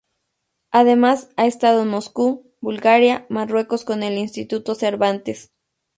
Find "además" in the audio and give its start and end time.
0.71-1.29